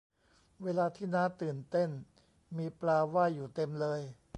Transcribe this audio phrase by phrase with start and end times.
[0.63, 1.89] เวลาที่น้าตื่นเต้น
[2.57, 4.01] มีปลาว่ายอยู่เต็มเลย